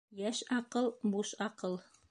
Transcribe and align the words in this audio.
Йәш 0.21 0.39
аҡыл 0.61 0.89
буш 1.13 1.37
аҡыл. 1.51 1.79